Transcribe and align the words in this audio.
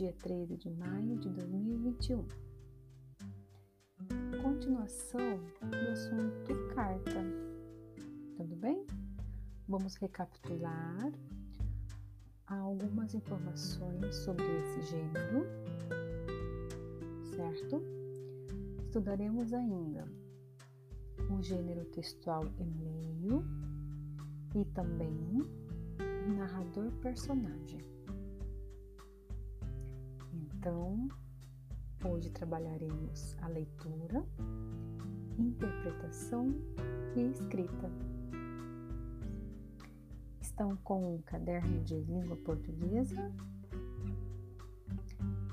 dia 0.00 0.14
13 0.14 0.56
de 0.56 0.70
maio 0.70 1.18
de 1.18 1.28
2021. 1.28 2.26
Continuação 4.42 5.38
do 5.60 5.90
assunto 5.92 6.74
carta. 6.74 7.22
Tudo 8.34 8.56
bem? 8.56 8.86
Vamos 9.68 9.96
recapitular 9.96 11.12
algumas 12.46 13.14
informações 13.14 14.14
sobre 14.14 14.42
esse 14.60 14.90
gênero, 14.90 15.44
certo? 17.36 17.82
Estudaremos 18.86 19.52
ainda 19.52 20.08
o 21.28 21.42
gênero 21.42 21.84
textual 21.84 22.46
e-mail 22.58 23.44
e 24.54 24.64
também 24.64 25.44
narrador 26.38 26.90
personagem. 27.02 27.89
Então, 30.60 31.08
hoje 32.04 32.28
trabalharemos 32.28 33.34
a 33.40 33.48
leitura, 33.48 34.22
interpretação 35.38 36.54
e 37.16 37.30
escrita. 37.30 37.90
Estão 40.38 40.76
com 40.84 41.14
um 41.14 41.22
caderno 41.22 41.82
de 41.82 41.94
língua 42.00 42.36
portuguesa? 42.36 43.32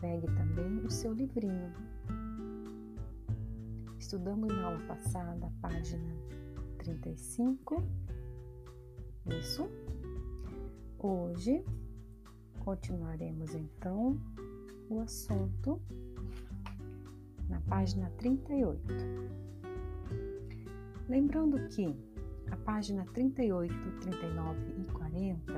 Pegue 0.02 0.28
também 0.28 0.86
o 0.86 0.92
seu 0.92 1.14
livrinho. 1.14 1.72
Estudamos 3.98 4.50
na 4.50 4.66
aula 4.66 4.86
passada 4.88 5.48
a 5.48 5.70
página 5.70 6.14
35. 6.80 7.82
Isso. 9.40 9.70
Hoje 11.00 11.64
continuaremos 12.60 13.56
então 13.56 14.20
o 14.90 15.00
assunto 15.00 15.82
na 17.50 17.60
página 17.62 18.10
38. 18.18 18.82
Lembrando 21.10 21.68
que 21.70 21.96
a 22.52 22.58
página 22.58 23.06
38, 23.14 23.74
39 24.02 24.60
e 24.78 24.86
40 24.92 25.54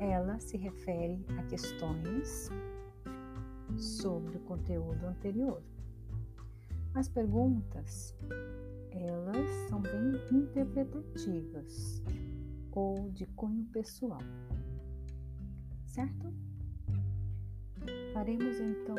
ela 0.00 0.38
se 0.38 0.56
refere 0.56 1.24
a 1.38 1.42
questões 1.44 2.50
sobre 3.76 4.36
o 4.36 4.40
conteúdo 4.40 5.06
anterior. 5.06 5.62
As 6.94 7.08
perguntas, 7.08 8.16
elas 8.90 9.50
são 9.68 9.80
bem 9.80 10.14
interpretativas 10.32 12.02
ou 12.72 13.10
de 13.10 13.26
cunho 13.26 13.64
pessoal, 13.66 14.20
certo? 15.86 16.32
Faremos 18.12 18.58
então 18.60 18.96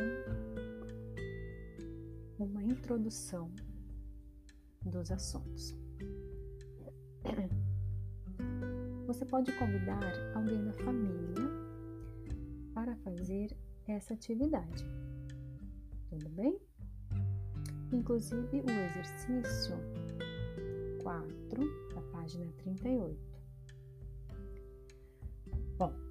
uma 2.40 2.64
introdução 2.64 3.52
dos 4.86 5.12
assuntos. 5.12 5.76
Você 9.08 9.26
pode 9.26 9.52
convidar 9.54 10.00
alguém 10.36 10.64
da 10.64 10.74
família 10.74 11.50
para 12.74 12.96
fazer 12.98 13.56
essa 13.88 14.14
atividade. 14.14 14.86
Tudo 16.10 16.30
bem? 16.30 16.60
Inclusive 17.92 18.62
o 18.62 18.70
exercício 18.70 19.76
4 21.02 21.94
da 21.96 22.02
página 22.12 22.46
38. 22.64 23.20
Bom, 25.78 26.09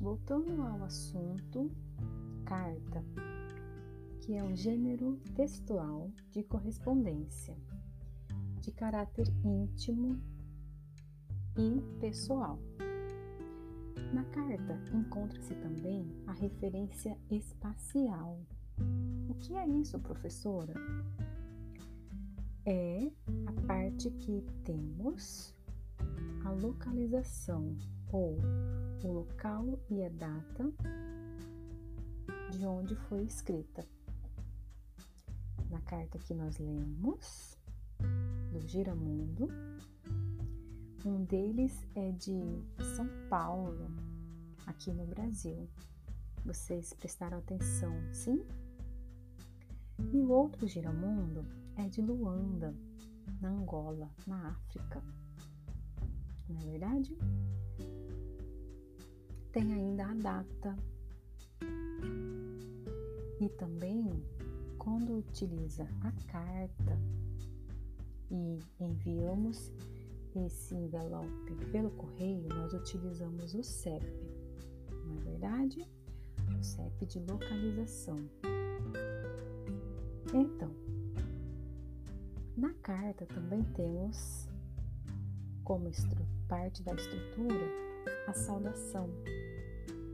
voltando 0.00 0.62
ao 0.62 0.84
assunto 0.84 1.70
carta, 2.44 3.04
que 4.20 4.34
é 4.34 4.42
um 4.42 4.56
gênero 4.56 5.18
textual 5.34 6.10
de 6.30 6.42
correspondência 6.42 7.56
de 8.60 8.72
caráter 8.72 9.26
íntimo 9.44 10.20
e 11.56 11.80
pessoal. 12.00 12.58
Na 14.12 14.24
carta 14.24 14.78
encontra-se 14.94 15.54
também 15.56 16.06
a 16.26 16.32
referência 16.32 17.18
espacial. 17.30 18.40
O 19.28 19.34
que 19.34 19.54
é 19.54 19.66
isso, 19.66 19.98
professora? 19.98 20.74
É 22.64 23.10
a 23.46 23.66
parte 23.66 24.10
que 24.10 24.44
temos 24.64 25.54
a 26.44 26.50
localização 26.50 27.76
ou 28.12 28.36
o 29.04 29.12
local 29.12 29.78
e 29.90 30.02
a 30.04 30.08
data 30.08 30.72
de 32.50 32.66
onde 32.66 32.94
foi 32.94 33.24
escrita. 33.24 33.86
Na 35.70 35.80
carta 35.82 36.18
que 36.18 36.34
nós 36.34 36.58
lemos, 36.58 37.58
do 38.50 38.60
Giramundo, 38.66 39.48
um 41.04 41.24
deles 41.24 41.86
é 41.94 42.10
de 42.12 42.40
São 42.96 43.06
Paulo, 43.28 43.90
aqui 44.66 44.92
no 44.92 45.06
Brasil. 45.06 45.68
Vocês 46.44 46.92
prestaram 46.94 47.38
atenção, 47.38 47.92
sim? 48.12 48.44
E 50.12 50.18
o 50.18 50.30
outro 50.30 50.66
Giramundo 50.66 51.44
é 51.76 51.88
de 51.88 52.00
Luanda, 52.00 52.74
na 53.40 53.50
Angola, 53.50 54.10
na 54.26 54.48
África. 54.48 55.02
Não 56.48 56.60
é 56.60 56.64
verdade? 56.64 57.16
Tem 59.52 59.72
ainda 59.72 60.06
a 60.06 60.14
data. 60.14 60.76
E 63.40 63.48
também, 63.50 64.22
quando 64.78 65.18
utiliza 65.18 65.88
a 66.02 66.12
carta 66.30 66.98
e 68.30 68.58
enviamos 68.80 69.72
esse 70.36 70.74
envelope 70.74 71.54
pelo 71.72 71.90
correio, 71.92 72.48
nós 72.48 72.72
utilizamos 72.74 73.54
o 73.54 73.62
CEP, 73.62 74.04
não 75.06 75.16
é 75.16 75.20
verdade? 75.20 75.88
O 76.58 76.62
CEP 76.62 77.06
de 77.06 77.20
localização. 77.20 78.16
Então, 80.34 80.70
na 82.56 82.74
carta 82.82 83.24
também 83.26 83.62
temos 83.74 84.48
como 85.64 85.90
parte 86.48 86.82
da 86.82 86.92
estrutura 86.94 87.87
a 88.28 88.34
saudação, 88.34 89.08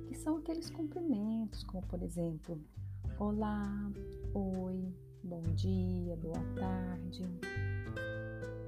que 0.06 0.14
são 0.14 0.36
aqueles 0.36 0.70
cumprimentos, 0.70 1.64
como 1.64 1.84
por 1.88 2.00
exemplo, 2.00 2.60
olá, 3.18 3.90
oi, 4.32 4.94
bom 5.24 5.42
dia, 5.56 6.16
boa 6.18 6.38
tarde, 6.54 7.24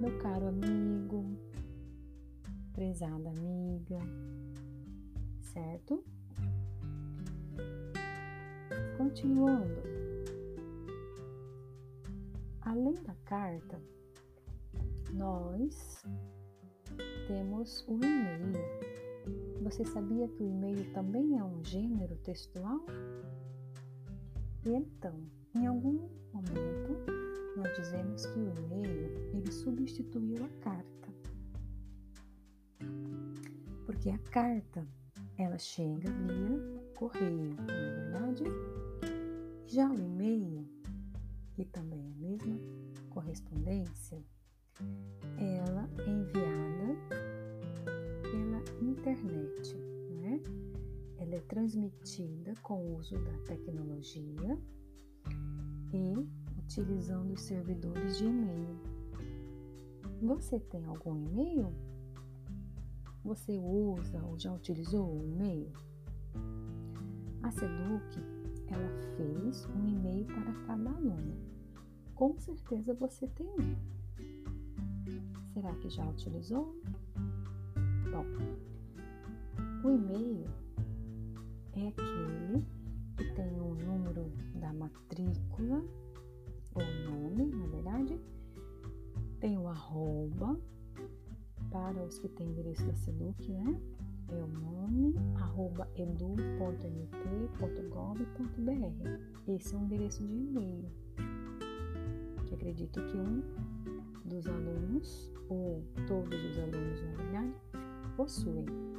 meu 0.00 0.18
caro 0.18 0.48
amigo, 0.48 1.38
prezada 2.72 3.30
amiga, 3.30 4.00
certo? 5.40 6.02
Continuando, 8.98 9.80
além 12.62 12.94
da 12.94 13.14
carta, 13.24 13.80
nós 15.12 16.02
temos 17.28 17.86
o 17.86 17.94
e-mail. 17.94 18.95
Você 19.62 19.84
sabia 19.84 20.28
que 20.28 20.42
o 20.42 20.46
e-mail 20.46 20.92
também 20.92 21.38
é 21.38 21.44
um 21.44 21.64
gênero 21.64 22.16
textual? 22.18 22.84
E 24.64 24.70
então, 24.70 25.14
em 25.54 25.66
algum 25.66 26.08
momento, 26.32 26.97
nós 27.56 27.74
dizemos 27.76 28.26
que 28.26 28.38
o 28.38 28.53
e-mail 28.58 29.30
ele 29.34 29.50
substituiu 29.50 30.44
a 30.44 30.48
carta. 30.60 31.08
Porque 33.86 34.10
a 34.10 34.18
carta 34.30 34.86
ela 35.38 35.59
chega 35.59 36.10
via 36.10 36.82
correio, 36.97 37.54
não 37.54 37.74
é 37.74 37.94
verdade? 37.94 38.44
Já 39.66 39.91
o 39.91 39.98
e-mail, 39.98 40.66
que 41.54 41.64
também 41.64 42.00
é 42.00 42.06
a 42.06 42.28
mesma 42.28 42.60
correspondência, 43.10 44.22
ela 45.38 45.88
é 45.98 46.10
enviada 46.10 46.75
internet, 49.10 49.76
não 50.10 50.24
é? 50.24 50.41
Ela 51.18 51.36
é 51.36 51.41
transmitida 51.42 52.54
com 52.62 52.74
o 52.74 52.97
uso 52.97 53.16
da 53.18 53.38
tecnologia 53.47 54.58
e 55.92 56.12
utilizando 56.58 57.32
os 57.32 57.42
servidores 57.42 58.18
de 58.18 58.24
e-mail. 58.24 58.76
Você 60.22 60.58
tem 60.58 60.84
algum 60.86 61.14
e-mail? 61.14 61.72
Você 63.24 63.56
usa 63.58 64.20
ou 64.24 64.38
já 64.38 64.53
utilizou 64.53 65.20
o 65.20 65.24
e-mail? 65.24 65.72
A 67.42 67.50
Seduc, 67.52 68.18
ela 68.66 69.16
fez 69.16 69.66
um 69.66 69.86
e-mail 69.86 70.26
para 70.26 70.52
cada 70.66 70.91
aluno. 70.91 71.36
Com 72.16 72.36
certeza 72.41 72.92
você 72.94 73.28
tem 73.28 73.47
um. 73.47 73.76
Será 75.54 75.72
que 75.76 75.88
já 75.88 76.04
utilizou? 76.09 76.74
Bom, 78.10 78.24
o 79.84 79.90
e-mail 79.90 80.44
é 81.74 81.88
aquele 81.88 82.64
que 83.16 83.24
tem 83.34 83.60
o 83.60 83.74
número 83.74 84.30
da 84.54 84.72
matrícula, 84.72 85.82
ou 86.74 86.82
nome, 87.10 87.46
na 87.46 87.66
verdade, 87.66 88.20
tem 89.40 89.58
o 89.58 89.68
arroba, 89.68 90.58
para 91.70 92.02
os 92.02 92.18
que 92.18 92.28
têm 92.28 92.48
endereço 92.48 92.84
da 92.86 92.94
SEDUC, 92.94 93.52
né? 93.52 93.80
É 94.28 94.42
o 94.42 94.46
nome, 94.46 95.14
arroba 95.36 95.88
edu.mt.gov.br. 95.96 96.50
Esse 99.48 99.74
é 99.74 99.78
o 99.78 99.82
endereço 99.82 100.26
de 100.26 100.34
e-mail, 100.34 100.84
que 102.46 102.54
acredito 102.54 103.02
que 103.04 103.16
um 103.16 103.42
dos 104.24 104.46
alunos, 104.46 105.32
ou 105.48 105.82
todos 106.06 106.44
os 106.44 106.58
alunos, 106.58 107.02
na 107.02 107.12
verdade, 107.22 107.54
possuem. 108.16 108.96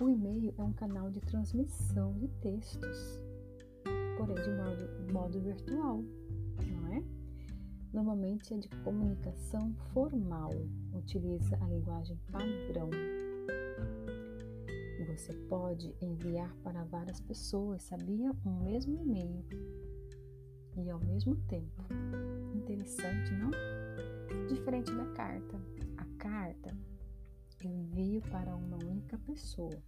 O 0.00 0.08
e-mail 0.08 0.54
é 0.56 0.64
um 0.64 0.72
canal 0.72 1.10
de 1.10 1.20
transmissão 1.20 2.14
de 2.14 2.26
textos, 2.40 3.20
porém 4.16 4.34
de 4.36 4.50
modo, 4.50 5.12
modo 5.12 5.40
virtual, 5.40 6.02
não 6.72 6.88
é? 6.88 7.04
Normalmente 7.92 8.54
é 8.54 8.56
de 8.56 8.70
comunicação 8.82 9.74
formal, 9.92 10.52
utiliza 10.94 11.54
a 11.60 11.66
linguagem 11.66 12.18
padrão. 12.32 12.88
Você 15.06 15.34
pode 15.50 15.94
enviar 16.00 16.50
para 16.64 16.82
várias 16.84 17.20
pessoas, 17.20 17.82
sabia? 17.82 18.32
Um 18.46 18.64
mesmo 18.64 18.96
e-mail 19.02 19.44
e 20.78 20.88
ao 20.88 21.00
mesmo 21.00 21.36
tempo. 21.46 21.84
Interessante, 22.54 23.34
não? 23.34 23.50
Diferente 24.48 24.94
da 24.94 25.04
carta. 25.12 25.60
A 25.98 26.04
carta 26.16 26.74
envio 27.68 28.20
para 28.22 28.54
uma 28.54 28.76
única 28.76 29.18
pessoa 29.18 29.82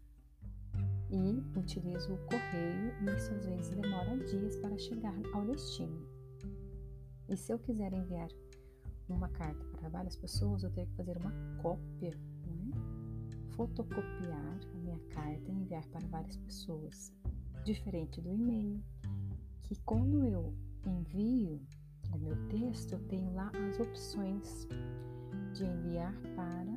e 1.11 1.59
utilizo 1.59 2.15
o 2.15 2.19
correio 2.27 2.93
e 3.03 3.17
isso 3.17 3.33
às 3.33 3.45
vezes 3.45 3.71
demora 3.77 4.17
dias 4.25 4.57
para 4.57 4.77
chegar 4.79 5.15
ao 5.33 5.45
destino. 5.45 6.07
E 7.29 7.37
se 7.37 7.53
eu 7.53 7.59
quiser 7.59 7.93
enviar 7.93 8.29
uma 9.09 9.29
carta 9.29 9.65
para 9.77 9.89
várias 9.89 10.17
pessoas, 10.17 10.63
eu 10.63 10.71
tenho 10.71 10.87
que 10.87 10.97
fazer 10.97 11.17
uma 11.19 11.33
cópia, 11.63 12.19
né? 12.47 12.71
fotocopiar 13.51 14.61
a 14.73 14.79
minha 14.79 14.99
carta 15.11 15.51
e 15.51 15.55
enviar 15.55 15.87
para 15.89 16.07
várias 16.09 16.37
pessoas. 16.39 17.13
Diferente 17.65 18.21
do 18.21 18.33
e-mail, 18.33 18.83
que 19.63 19.77
quando 19.83 20.25
eu 20.25 20.53
envio 20.85 21.61
o 22.13 22.19
meu 22.19 22.37
texto, 22.49 22.93
eu 22.93 23.01
tenho 23.09 23.33
lá 23.35 23.53
as 23.69 23.79
opções 23.79 24.67
de 25.55 25.65
enviar 25.65 26.15
para 26.35 26.77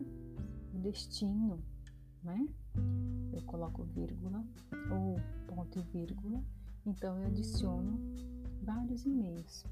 o 0.76 0.80
destino, 0.80 1.64
né? 2.24 2.48
Eu 3.32 3.42
coloco 3.44 3.84
vírgula 3.84 4.44
ou 4.92 5.20
ponto 5.48 5.80
e 5.80 5.84
vírgula, 5.84 6.44
então 6.86 7.18
eu 7.20 7.28
adiciono 7.28 7.98
vários 8.62 9.06
e-mails. 9.06 9.66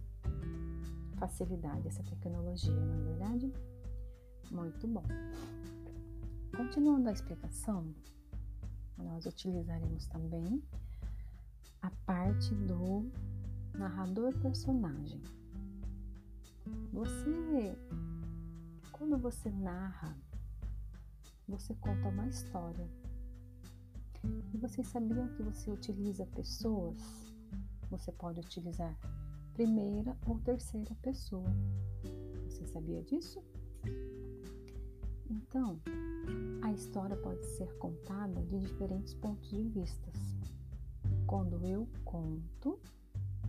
Facilidade 1.17 1.87
essa 1.87 2.03
tecnologia, 2.03 2.73
não 2.73 2.95
é 2.95 3.01
verdade? 3.03 3.53
Muito 4.51 4.87
bom. 4.87 5.03
Continuando 6.55 7.09
a 7.09 7.11
explicação, 7.11 7.93
nós 8.97 9.25
utilizaremos 9.25 10.05
também 10.07 10.61
a 11.81 11.89
parte 12.05 12.53
do 12.55 13.09
narrador 13.73 14.37
personagem. 14.39 15.21
Você, 16.93 17.75
quando 18.91 19.17
você 19.17 19.49
narra, 19.49 20.15
você 21.47 21.73
conta 21.75 22.07
uma 22.07 22.27
história. 22.27 22.87
E 24.53 24.57
vocês 24.57 24.87
sabiam 24.87 25.27
que 25.29 25.43
você 25.43 25.69
utiliza 25.69 26.25
pessoas? 26.27 26.97
Você 27.89 28.11
pode 28.11 28.39
utilizar 28.39 28.97
primeira 29.53 30.17
ou 30.25 30.39
terceira 30.39 30.95
pessoa. 31.01 31.49
Você 32.47 32.65
sabia 32.65 33.01
disso? 33.03 33.43
Então, 35.29 35.79
a 36.61 36.71
história 36.71 37.15
pode 37.17 37.45
ser 37.45 37.71
contada 37.77 38.41
de 38.43 38.59
diferentes 38.59 39.13
pontos 39.13 39.49
de 39.49 39.61
vista. 39.63 40.11
Quando 41.27 41.63
eu 41.65 41.87
conto, 42.05 42.79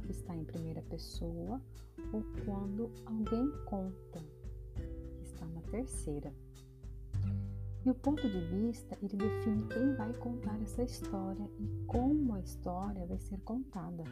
está 0.09 0.35
em 0.35 0.45
primeira 0.45 0.83
pessoa, 0.83 1.61
ou 2.13 2.23
quando 2.45 2.91
alguém 3.07 3.51
conta, 3.65 4.25
está 5.23 5.47
na 5.47 5.61
terceira. 5.63 6.33
E 7.85 7.91
o 7.91 7.95
ponto 7.95 8.27
de 8.27 8.41
vista, 8.41 8.97
ele 9.03 9.15
define 9.15 9.67
quem 9.67 9.95
vai 9.95 10.11
contar 10.15 10.59
essa 10.63 10.83
história 10.83 11.47
e 11.59 11.85
como 11.87 12.35
a 12.35 12.41
história 12.41 13.05
vai 13.05 13.19
ser 13.19 13.39
contada. 13.41 14.05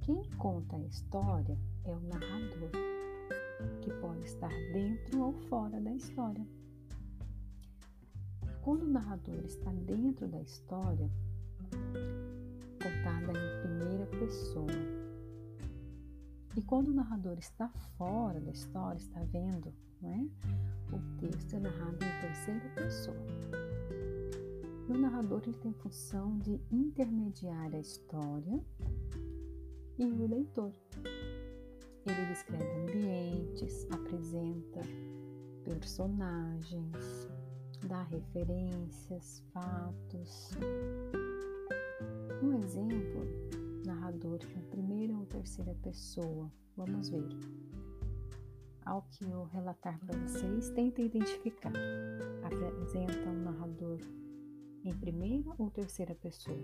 Quem 0.00 0.22
conta 0.38 0.76
a 0.76 0.80
história 0.80 1.58
é 1.84 1.94
o 1.94 2.00
narrador, 2.00 2.70
que 3.82 3.92
pode 4.00 4.24
estar 4.24 4.48
dentro 4.72 5.20
ou 5.22 5.32
fora 5.48 5.78
da 5.78 5.92
história. 5.92 6.46
Quando 8.62 8.84
o 8.84 8.90
narrador 8.90 9.44
está 9.44 9.70
dentro 9.70 10.26
da 10.26 10.40
história, 10.40 11.10
contada 12.82 13.38
em 13.38 13.60
primeira 13.60 14.06
pessoa, 14.06 14.72
e 16.56 16.62
quando 16.62 16.88
o 16.88 16.94
narrador 16.94 17.38
está 17.38 17.68
fora 17.98 18.40
da 18.40 18.52
história, 18.52 18.98
está 18.98 19.22
vendo, 19.24 19.72
não 20.00 20.10
é? 20.10 20.71
O 20.92 21.00
texto 21.18 21.56
é 21.56 21.58
narrado 21.58 21.96
em 22.04 22.20
terceira 22.20 22.68
pessoa. 22.74 23.16
O 24.88 24.94
narrador 24.98 25.42
ele 25.46 25.56
tem 25.58 25.72
função 25.72 26.38
de 26.38 26.60
intermediar 26.70 27.74
a 27.74 27.78
história 27.78 28.60
e 29.98 30.04
o 30.04 30.26
leitor. 30.26 30.72
Ele 32.04 32.26
descreve 32.28 32.64
ambientes, 32.82 33.86
apresenta 33.90 34.80
personagens, 35.64 37.28
dá 37.88 38.02
referências, 38.02 39.42
fatos. 39.52 40.50
Um 42.42 42.58
exemplo, 42.58 43.24
narrador 43.86 44.40
em 44.56 44.62
primeira 44.70 45.14
ou 45.16 45.24
terceira 45.26 45.74
pessoa. 45.82 46.52
Vamos 46.76 47.08
ver. 47.08 47.28
Ao 48.84 49.02
que 49.02 49.24
eu 49.24 49.44
relatar 49.44 49.98
para 50.00 50.18
vocês, 50.18 50.70
tenta 50.70 51.00
identificar. 51.00 51.72
Apresenta 52.42 53.28
um 53.28 53.42
narrador 53.42 53.98
em 54.84 54.92
primeira 54.92 55.54
ou 55.56 55.70
terceira 55.70 56.14
pessoa. 56.16 56.58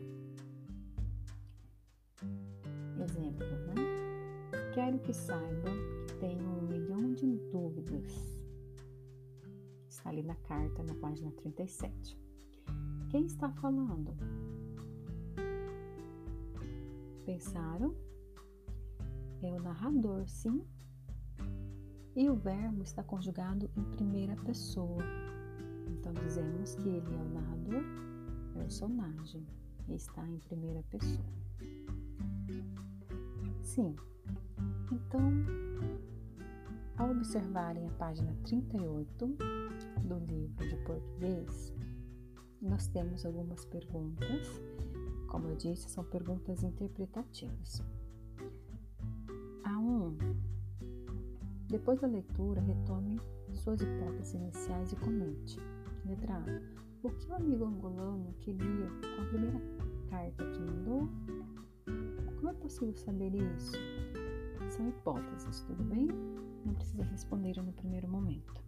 Exemplo, 3.01 3.47
né? 3.47 3.75
Quero 4.75 4.99
que 4.99 5.13
saibam 5.13 5.75
que 6.09 6.15
tenho 6.17 6.45
um 6.45 6.63
milhão 6.63 7.15
de 7.15 7.39
dúvidas. 7.51 8.13
Está 9.89 10.11
ali 10.11 10.23
na 10.23 10.35
carta, 10.35 10.83
na 10.83 10.95
página 10.97 11.31
37. 11.33 12.19
Quem 13.11 13.27
está 13.27 13.51
falando? 13.53 14.17
Pensaram? 17.25 17.95
É 19.41 19.53
o 19.53 19.61
narrador, 19.63 20.29
sim. 20.29 20.67
E 22.19 22.29
o 22.29 22.35
verbo 22.35 22.83
está 22.83 23.01
conjugado 23.01 23.71
em 23.77 23.85
primeira 23.93 24.35
pessoa. 24.39 25.05
Então 25.87 26.13
dizemos 26.15 26.75
que 26.75 26.89
ele 26.89 27.15
é 27.15 27.17
o 27.17 27.29
narrador, 27.29 27.85
personagem, 28.55 29.47
e 29.87 29.95
está 29.95 30.29
em 30.29 30.41
primeira 30.41 30.83
pessoa. 30.91 31.25
Sim. 33.63 33.95
Então, 34.91 35.31
ao 36.97 37.13
observarem 37.13 37.87
a 37.87 37.93
página 37.93 38.35
38 38.43 39.37
do 40.05 40.19
livro 40.19 40.69
de 40.69 40.77
português, 40.85 41.73
nós 42.61 42.89
temos 42.89 43.25
algumas 43.25 43.65
perguntas. 43.67 44.61
Como 45.29 45.47
eu 45.47 45.55
disse, 45.55 45.89
são 45.89 46.03
perguntas 46.03 46.65
interpretativas. 46.65 47.81
A 49.63 49.79
1. 49.79 50.48
Depois 51.69 52.01
da 52.01 52.07
leitura, 52.07 52.63
retome 52.63 53.21
suas 53.53 53.81
hipóteses 53.83 54.35
iniciais 54.35 54.93
e 54.93 54.97
comente. 54.97 55.59
Letra 56.07 56.35
A. 56.35 56.45
O 57.03 57.11
que 57.11 57.27
o 57.29 57.35
amigo 57.35 57.65
angolano 57.67 58.33
queria 58.41 58.89
com 59.17 59.23
a 59.23 59.27
primeira 59.27 59.61
carta 60.09 60.45
que 60.45 60.61
mandou? 60.61 61.09
Como 62.37 62.49
é 62.49 62.55
possível 62.55 62.97
saber 62.97 63.35
isso? 63.35 63.73
São 64.71 64.89
hipóteses, 64.89 65.61
tudo 65.61 65.85
bem? 65.85 66.09
Não 66.65 66.75
precisa 66.75 67.05
responder 67.05 67.57
no 67.63 67.73
primeiro 67.73 68.09
momento. 68.09 68.63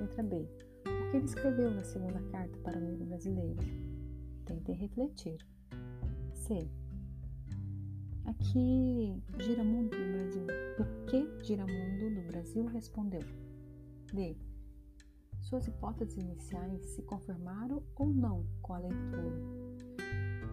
Letra 0.00 0.22
B. 0.22 0.36
O 0.36 1.10
que 1.10 1.16
ele 1.16 1.24
escreveu 1.24 1.70
na 1.72 1.82
segunda 1.82 2.20
carta 2.30 2.56
para 2.58 2.78
o 2.78 2.82
amigo 2.82 3.04
brasileiro? 3.04 3.58
Tentem 4.44 4.76
refletir. 4.76 5.44
C. 6.34 6.70
Aqui, 8.30 9.20
Giramundo 9.40 9.90
do 9.90 10.12
Brasil. 10.12 10.46
O 10.78 11.06
que 11.06 11.44
Giramundo 11.44 12.14
do 12.14 12.28
Brasil 12.28 12.64
respondeu? 12.66 13.22
D. 14.12 14.36
Suas 15.40 15.66
hipóteses 15.66 16.16
iniciais 16.16 16.80
se 16.90 17.02
confirmaram 17.02 17.82
ou 17.96 18.06
não 18.06 18.46
com 18.62 18.74
a 18.74 18.78
leitura? 18.78 19.32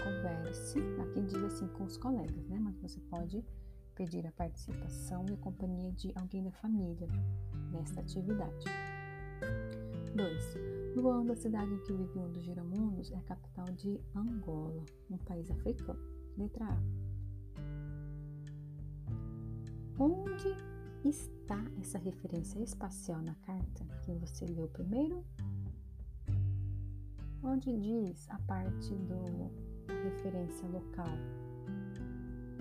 Converse, 0.03 0.79
aqui 1.01 1.21
diz 1.21 1.35
assim 1.43 1.67
com 1.67 1.83
os 1.83 1.97
colegas, 1.97 2.47
né? 2.47 2.57
Mas 2.59 2.79
você 2.79 2.99
pode 3.11 3.45
pedir 3.93 4.25
a 4.25 4.31
participação 4.31 5.23
e 5.29 5.33
a 5.33 5.37
companhia 5.37 5.91
de 5.91 6.11
alguém 6.15 6.43
da 6.43 6.51
família 6.53 7.07
nesta 7.71 8.01
atividade. 8.01 8.65
2. 10.15 10.95
Luanda, 10.95 11.35
cidade 11.35 11.71
em 11.71 11.79
que 11.83 11.93
vive 11.93 12.17
um 12.17 12.31
dos 12.31 12.43
giramundos, 12.43 13.11
é 13.11 13.17
a 13.17 13.21
capital 13.21 13.65
de 13.65 14.01
Angola, 14.15 14.83
um 15.11 15.17
país 15.19 15.51
africano. 15.51 15.99
Letra 16.35 16.65
A. 16.65 17.06
Onde 19.99 20.55
está 21.03 21.59
essa 21.81 21.97
referência 21.97 22.59
espacial 22.59 23.19
na 23.19 23.33
carta 23.33 23.83
que 24.03 24.13
você 24.13 24.45
leu 24.45 24.67
primeiro? 24.67 25.25
Onde 27.41 27.75
diz 27.75 28.29
a 28.29 28.37
parte 28.41 28.93
do, 28.93 29.49
da 29.87 29.93
referência 30.03 30.67
local? 30.67 31.09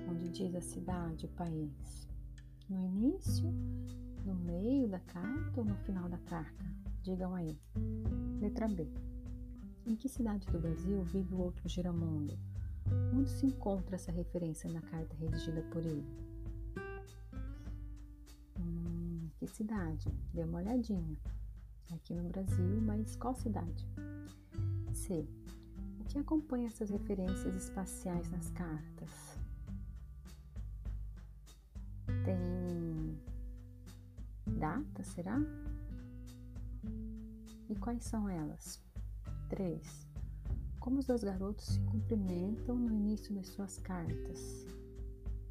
Onde 0.08 0.30
diz 0.30 0.54
a 0.54 0.62
cidade, 0.62 1.26
o 1.26 1.28
país? 1.28 2.08
No 2.70 2.82
início, 2.82 3.52
no 4.24 4.34
meio 4.34 4.88
da 4.88 5.00
carta 5.00 5.60
ou 5.60 5.64
no 5.66 5.76
final 5.76 6.08
da 6.08 6.18
carta? 6.18 6.64
Digam 7.02 7.34
aí. 7.34 7.60
Letra 8.40 8.66
B. 8.66 8.90
Em 9.84 9.94
que 9.94 10.08
cidade 10.08 10.46
do 10.46 10.58
Brasil 10.58 11.02
vive 11.02 11.34
o 11.34 11.42
outro 11.42 11.68
giramundo? 11.68 12.38
Onde 13.14 13.28
se 13.28 13.44
encontra 13.44 13.96
essa 13.96 14.10
referência 14.10 14.70
na 14.72 14.80
carta 14.80 15.14
redigida 15.16 15.60
por 15.64 15.84
ele? 15.84 16.25
Cidade? 19.46 20.10
Dê 20.32 20.44
uma 20.44 20.58
olhadinha. 20.58 21.16
Aqui 21.92 22.14
no 22.14 22.28
Brasil, 22.28 22.80
mas 22.80 23.14
qual 23.16 23.34
cidade? 23.34 23.86
C. 24.92 25.26
O 26.00 26.04
que 26.04 26.18
acompanha 26.18 26.66
essas 26.66 26.90
referências 26.90 27.54
espaciais 27.54 28.28
nas 28.30 28.50
cartas? 28.50 29.38
Tem 32.24 33.20
data, 34.58 35.04
será? 35.04 35.38
E 37.68 37.74
quais 37.76 38.04
são 38.04 38.28
elas? 38.28 38.82
3. 39.48 40.08
Como 40.80 40.98
os 40.98 41.06
dois 41.06 41.22
garotos 41.22 41.66
se 41.66 41.80
cumprimentam 41.80 42.76
no 42.76 42.92
início 42.92 43.34
das 43.34 43.46
suas 43.48 43.78
cartas? 43.78 44.66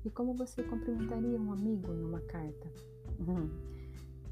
E 0.03 0.09
como 0.09 0.33
você 0.33 0.63
cumprimentaria 0.63 1.39
um 1.39 1.51
amigo 1.51 1.93
em 1.93 2.03
uma 2.03 2.21
carta? 2.21 2.69
Uhum 3.19 3.75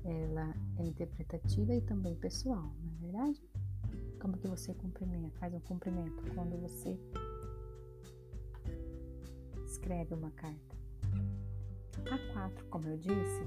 ela 0.03 0.53
é 0.77 0.83
interpretativa 0.83 1.74
e 1.74 1.81
também 1.81 2.15
pessoal, 2.15 2.74
não 2.81 2.93
é 2.93 3.01
verdade? 3.01 3.43
Como 4.19 4.38
que 4.38 4.48
você 4.48 4.74
cumprimenta, 4.74 5.38
faz 5.39 5.53
um 5.53 5.60
cumprimento 5.60 6.24
quando 6.33 6.57
você 6.62 6.98
escreve 9.65 10.13
uma 10.13 10.31
carta. 10.31 10.75
A 12.12 12.33
4, 12.33 12.65
como 12.67 12.88
eu 12.88 12.98
disse, 12.98 13.41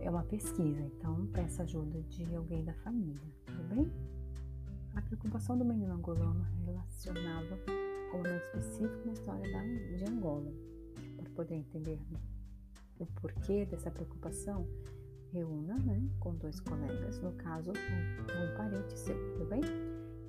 é 0.00 0.10
uma 0.10 0.22
pesquisa, 0.24 0.80
então 0.80 1.26
peça 1.28 1.62
ajuda 1.62 2.00
de 2.02 2.34
alguém 2.34 2.64
da 2.64 2.74
família, 2.74 3.20
tudo 3.46 3.74
bem? 3.74 3.92
A 4.94 5.02
preocupação 5.02 5.58
do 5.58 5.64
menino 5.64 5.92
angolano 5.92 6.42
relacionava 6.64 7.56
com 8.10 8.18
um 8.18 8.22
momento 8.22 8.44
específico 8.44 9.06
na 9.06 9.12
história 9.12 9.52
da, 9.52 9.62
de 9.96 10.10
Angola. 10.10 10.50
Para 11.16 11.30
poder 11.30 11.54
entender 11.56 12.00
o 12.98 13.06
porquê 13.06 13.66
dessa 13.66 13.90
preocupação, 13.90 14.66
reúna 15.36 15.74
né, 15.80 16.02
com 16.18 16.34
dois 16.34 16.58
colegas, 16.60 17.20
no 17.20 17.32
caso, 17.32 17.70
um, 17.70 17.72
um 17.72 18.56
parente 18.56 18.98
seu, 18.98 19.14
tudo 19.32 19.44
bem? 19.44 19.60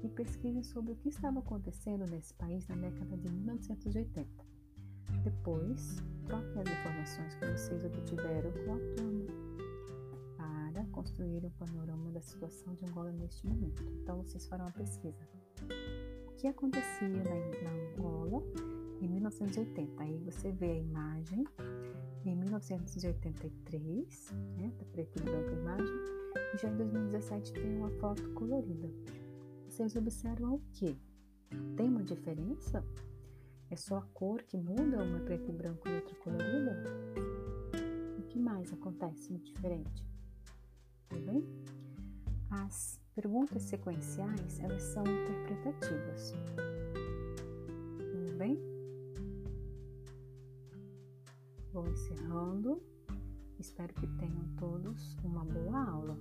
E 0.03 0.09
pesquise 0.09 0.63
sobre 0.63 0.91
o 0.91 0.95
que 0.97 1.09
estava 1.09 1.39
acontecendo 1.39 2.05
nesse 2.09 2.33
país 2.33 2.67
na 2.67 2.75
década 2.75 3.17
de 3.17 3.31
1980. 3.31 4.27
Depois, 5.23 6.03
troquem 6.25 6.61
as 6.61 6.69
informações 6.69 7.35
que 7.35 7.45
vocês 7.45 7.85
obtiveram 7.85 8.51
com 8.51 8.73
a 8.73 8.95
turma 8.95 9.27
para 10.35 10.85
construir 10.91 11.45
um 11.45 11.49
panorama 11.51 12.11
da 12.11 12.21
situação 12.21 12.75
de 12.75 12.85
Angola 12.85 13.11
neste 13.11 13.47
momento. 13.47 13.83
Então, 14.01 14.21
vocês 14.21 14.45
farão 14.45 14.67
a 14.67 14.71
pesquisa. 14.71 15.17
O 16.27 16.31
que 16.33 16.47
acontecia 16.47 17.07
na, 17.07 17.63
na 17.63 17.71
Angola 17.71 18.43
em 19.01 19.07
1980? 19.07 20.03
Aí 20.03 20.17
você 20.19 20.51
vê 20.51 20.71
a 20.71 20.77
imagem 20.77 21.45
em 22.29 22.35
1983, 22.35 24.33
né, 24.57 24.71
tá 24.77 24.85
preto 24.91 25.17
e 25.17 25.21
branco 25.21 25.49
a 25.49 25.53
imagem, 25.53 25.95
e 26.53 26.57
já 26.57 26.69
em 26.69 26.75
2017 26.75 27.53
tem 27.53 27.77
uma 27.77 27.89
foto 27.91 28.29
colorida. 28.33 28.89
Vocês 29.67 29.95
observam 29.95 30.55
o 30.55 30.61
que? 30.73 30.97
Tem 31.75 31.87
uma 31.87 32.03
diferença? 32.03 32.83
É 33.69 33.75
só 33.75 33.97
a 33.97 34.01
cor 34.13 34.43
que 34.43 34.57
muda, 34.57 35.03
uma 35.03 35.17
é 35.17 35.21
preto 35.21 35.49
e 35.49 35.53
branco 35.53 35.87
e 35.87 35.95
outra 35.95 36.15
colorida? 36.15 36.83
O 38.17 38.21
que 38.23 38.39
mais 38.39 38.73
acontece 38.73 39.33
de 39.33 39.39
diferente? 39.39 40.05
Tudo 41.09 41.25
bem? 41.25 41.43
As 42.49 42.99
perguntas 43.13 43.63
sequenciais, 43.63 44.59
elas 44.59 44.83
são 44.83 45.03
interpretativas. 45.03 46.33
Tudo 48.11 48.37
bem? 48.37 48.76
Vou 51.77 51.87
encerrando. 51.87 52.81
Espero 53.59 53.93
que 53.93 54.07
tenham 54.17 54.43
todos 54.57 55.15
uma 55.23 55.45
boa 55.45 55.79
aula. 55.89 56.17